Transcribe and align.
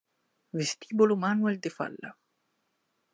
Vestibolo 0.57 1.15
Manuel 1.23 1.57
de 1.63 1.69
Falla 1.77 2.11